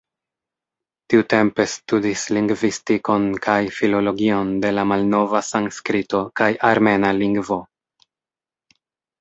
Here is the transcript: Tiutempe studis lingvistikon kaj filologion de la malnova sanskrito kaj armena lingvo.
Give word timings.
Tiutempe 1.13 1.65
studis 1.73 2.23
lingvistikon 2.37 3.27
kaj 3.47 3.59
filologion 3.81 4.51
de 4.65 4.73
la 4.79 4.87
malnova 4.93 5.43
sanskrito 5.51 6.23
kaj 6.43 6.51
armena 6.71 7.13
lingvo. 7.23 7.63